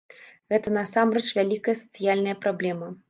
[0.53, 2.91] Гэта насамрэч вялікая сацыяльная праблема.